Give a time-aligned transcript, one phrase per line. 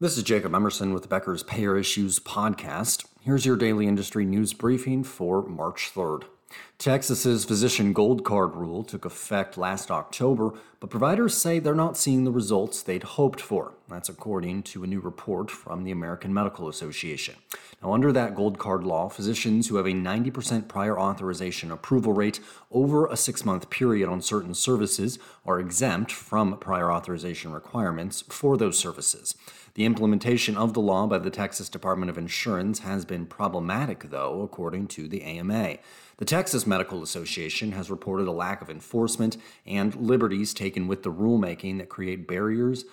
[0.00, 3.04] This is Jacob Emerson with the Becker's Payer Issues podcast.
[3.24, 6.24] Here's your daily industry news briefing for March 3rd.
[6.76, 12.24] Texas's physician gold card rule took effect last October, but providers say they're not seeing
[12.24, 13.72] the results they'd hoped for.
[13.88, 17.36] That's according to a new report from the American Medical Association.
[17.82, 22.40] Now, under that gold card law, physicians who have a 90% prior authorization approval rate
[22.70, 28.58] over a six month period on certain services are exempt from prior authorization requirements for
[28.58, 29.34] those services.
[29.74, 34.42] The implementation of the law by the Texas Department of Insurance has been problematic, though,
[34.42, 35.78] according to the AMA.
[36.18, 41.12] The Texas Medical Association has reported a lack of enforcement and liberties taken with the
[41.12, 42.84] rulemaking that create barriers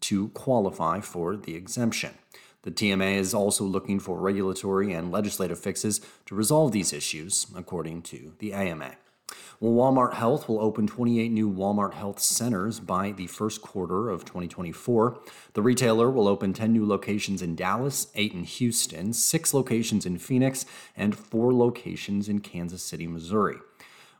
[0.00, 2.14] to qualify for the exemption.
[2.62, 8.02] The TMA is also looking for regulatory and legislative fixes to resolve these issues, according
[8.02, 8.96] to the AMA.
[9.60, 14.24] Well, Walmart Health will open 28 new Walmart Health centers by the first quarter of
[14.24, 15.20] 2024.
[15.52, 20.18] The retailer will open 10 new locations in Dallas, 8 in Houston, 6 locations in
[20.18, 20.64] Phoenix,
[20.96, 23.58] and 4 locations in Kansas City, Missouri.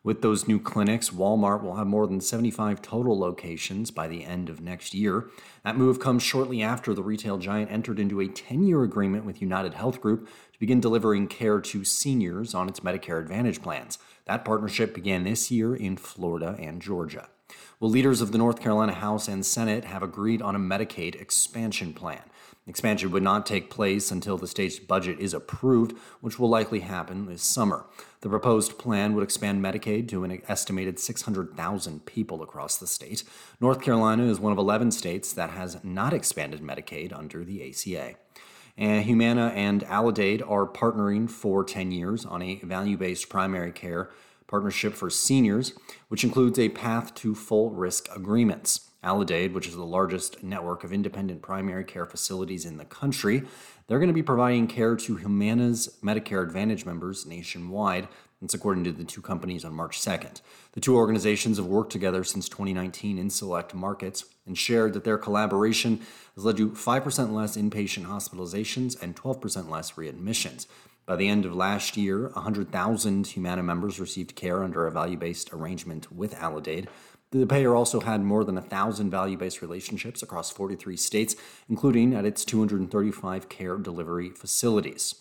[0.03, 4.49] With those new clinics, Walmart will have more than 75 total locations by the end
[4.49, 5.29] of next year.
[5.63, 9.43] That move comes shortly after the retail giant entered into a 10 year agreement with
[9.43, 13.99] United Health Group to begin delivering care to seniors on its Medicare Advantage plans.
[14.25, 17.29] That partnership began this year in Florida and Georgia.
[17.79, 21.93] Well, leaders of the North Carolina House and Senate have agreed on a Medicaid expansion
[21.93, 22.23] plan.
[22.67, 27.27] Expansion would not take place until the state's budget is approved, which will likely happen
[27.27, 27.87] this summer.
[28.21, 33.25] The proposed plan would expand Medicaid to an estimated 600,000 people across the state.
[33.61, 38.15] North Carolina is one of 11 states that has not expanded Medicaid under the ACA.
[38.77, 44.11] And Humana and Aledade are partnering for 10 years on a value based primary care
[44.51, 45.73] partnership for seniors,
[46.09, 48.91] which includes a path to full risk agreements.
[49.03, 53.45] Aledade, which is the largest network of independent primary care facilities in the country,
[53.87, 58.09] they're going to be providing care to Humana's Medicare Advantage members nationwide.
[58.41, 60.41] That's according to the two companies on March 2nd.
[60.73, 65.19] The two organizations have worked together since 2019 in select markets and shared that their
[65.19, 66.01] collaboration
[66.35, 70.67] has led to 5% less inpatient hospitalizations and 12% less readmissions.
[71.11, 75.53] By the end of last year, 100,000 Humana members received care under a value based
[75.53, 76.87] arrangement with Aledade.
[77.33, 81.35] The payer also had more than 1,000 value based relationships across 43 states,
[81.69, 85.17] including at its 235 care delivery facilities.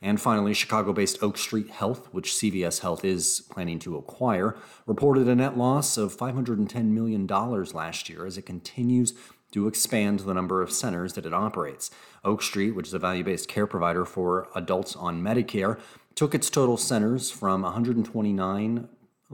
[0.00, 4.56] And finally, Chicago based Oak Street Health, which CVS Health is planning to acquire,
[4.86, 9.12] reported a net loss of $510 million last year as it continues
[9.54, 11.88] to expand the number of centers that it operates.
[12.24, 15.78] Oak Street, which is a value based care provider for adults on Medicare,
[16.16, 18.88] took its total centers from 129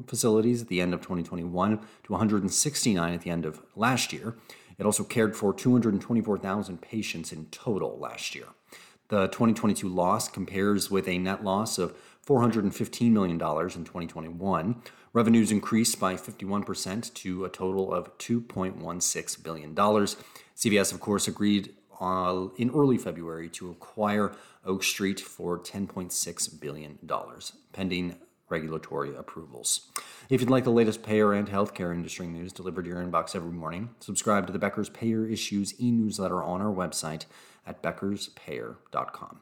[0.07, 4.37] facilities at the end of 2021 to 169 at the end of last year.
[4.79, 8.47] It also cared for 224,000 patients in total last year.
[9.11, 14.83] The 2022 loss compares with a net loss of $415 million in 2021.
[15.13, 19.75] Revenues increased by 51% to a total of $2.16 billion.
[19.75, 24.33] CVS, of course, agreed uh, in early February to acquire
[24.65, 26.99] Oak Street for $10.6 billion,
[27.73, 28.17] pending
[28.51, 29.91] regulatory approvals.
[30.29, 33.53] If you'd like the latest payer and healthcare industry news delivered to your inbox every
[33.53, 37.25] morning, subscribe to the Becker's Payer Issues e newsletter on our website
[37.67, 39.41] at beckerspayer.com.